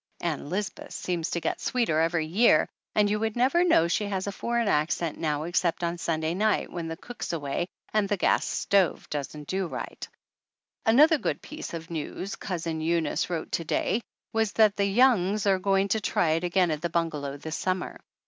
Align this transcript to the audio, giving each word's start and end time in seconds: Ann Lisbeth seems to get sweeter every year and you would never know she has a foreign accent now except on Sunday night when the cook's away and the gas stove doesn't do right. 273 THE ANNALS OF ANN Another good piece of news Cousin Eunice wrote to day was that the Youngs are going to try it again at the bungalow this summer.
Ann 0.19 0.49
Lisbeth 0.49 0.93
seems 0.93 1.29
to 1.29 1.39
get 1.39 1.61
sweeter 1.61 1.99
every 1.99 2.25
year 2.25 2.67
and 2.95 3.07
you 3.07 3.19
would 3.19 3.35
never 3.35 3.63
know 3.63 3.87
she 3.87 4.05
has 4.05 4.25
a 4.25 4.31
foreign 4.31 4.67
accent 4.67 5.19
now 5.19 5.43
except 5.43 5.83
on 5.83 5.99
Sunday 5.99 6.33
night 6.33 6.71
when 6.71 6.87
the 6.87 6.97
cook's 6.97 7.31
away 7.33 7.67
and 7.93 8.09
the 8.09 8.17
gas 8.17 8.43
stove 8.43 9.07
doesn't 9.11 9.47
do 9.47 9.67
right. 9.67 10.07
273 10.85 10.85
THE 10.85 10.85
ANNALS 10.85 10.85
OF 10.85 10.87
ANN 10.87 10.95
Another 10.95 11.17
good 11.21 11.41
piece 11.43 11.73
of 11.75 11.91
news 12.15 12.35
Cousin 12.35 12.81
Eunice 12.81 13.29
wrote 13.29 13.51
to 13.51 13.63
day 13.63 14.01
was 14.33 14.53
that 14.53 14.75
the 14.75 14.85
Youngs 14.87 15.45
are 15.45 15.59
going 15.59 15.87
to 15.89 16.01
try 16.01 16.31
it 16.31 16.43
again 16.43 16.71
at 16.71 16.81
the 16.81 16.89
bungalow 16.89 17.37
this 17.37 17.55
summer. 17.55 17.99